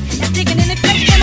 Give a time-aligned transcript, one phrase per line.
[0.00, 1.17] beat digging in the grave.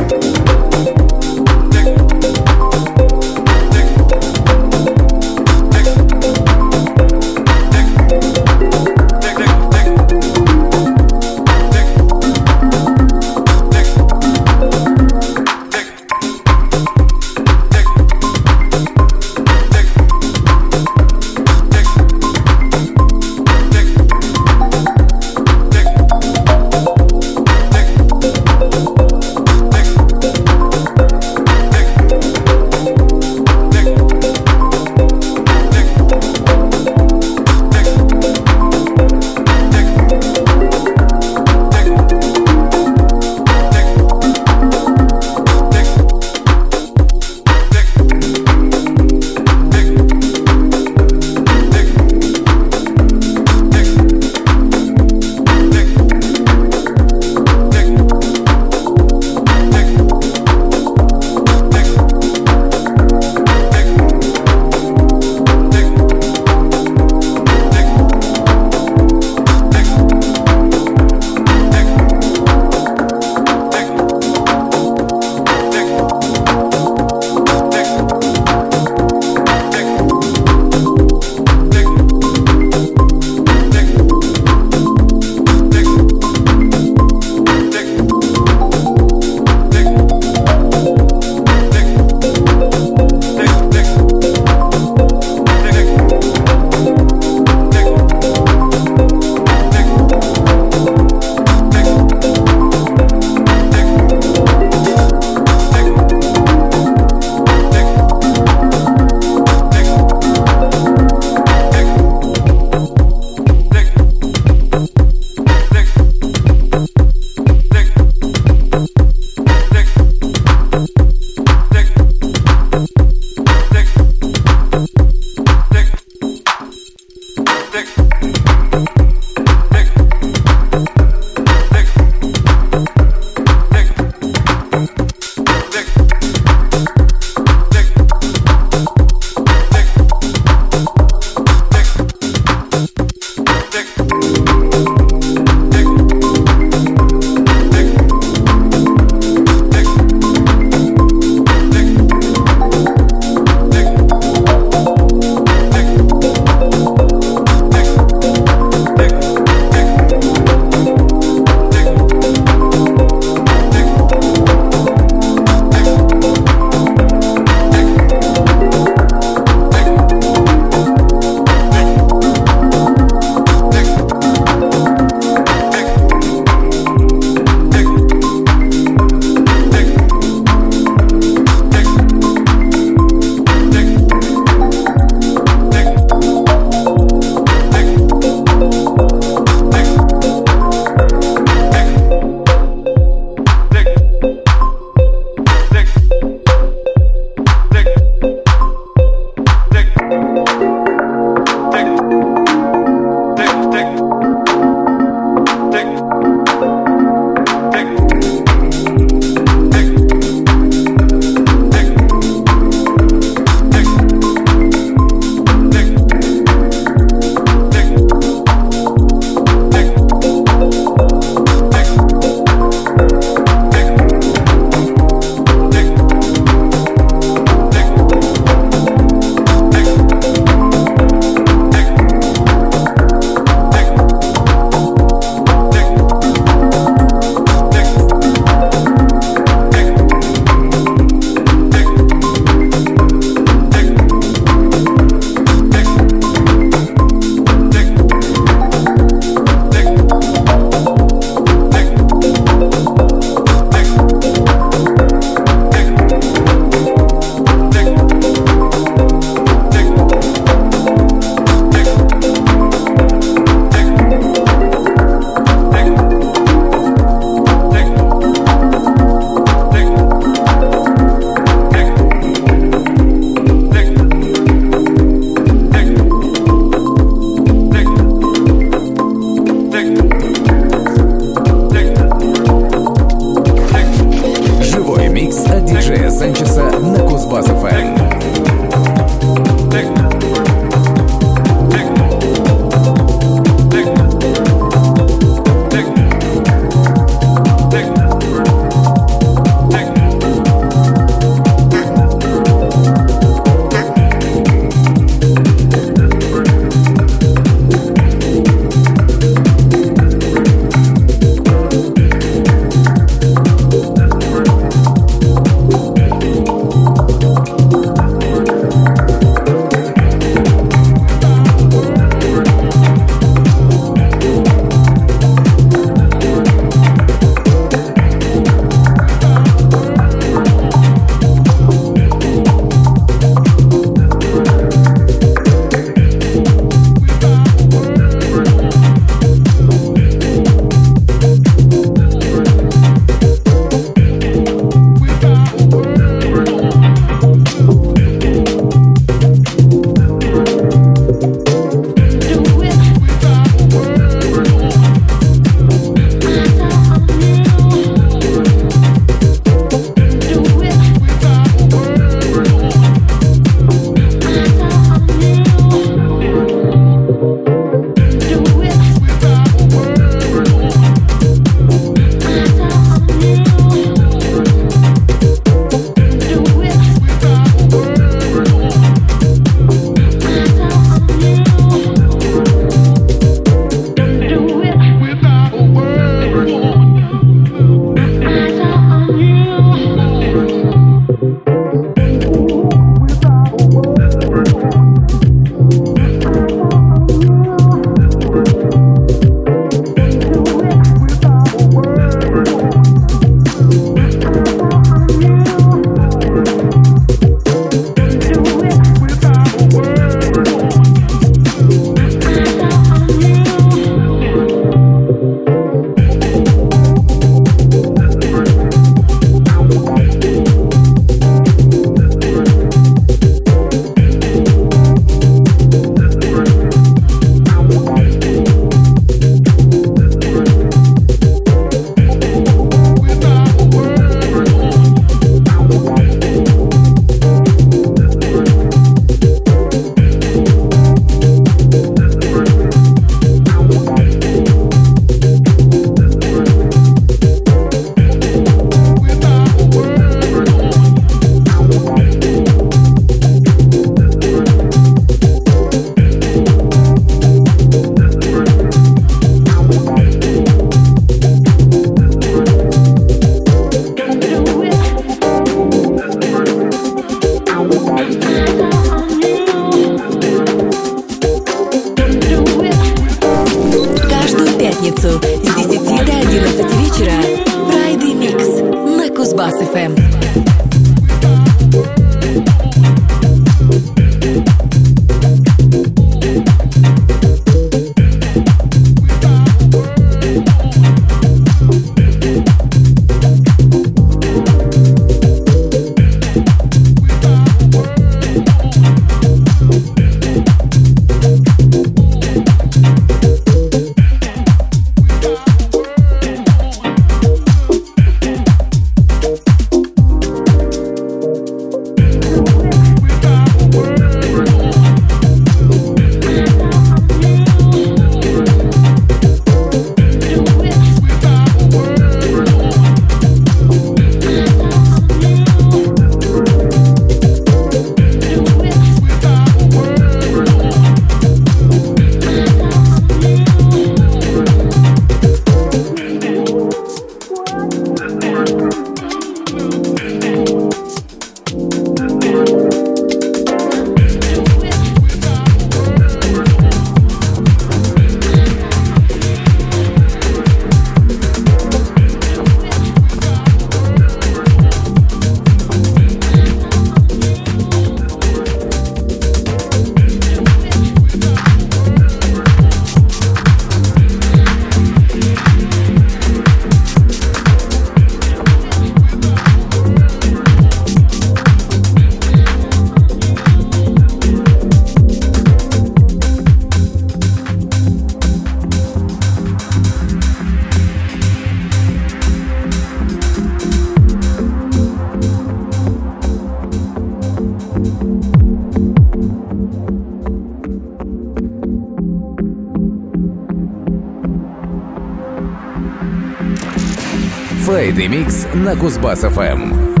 [597.65, 600.00] Friday Mix на Кузбасс-ФМ.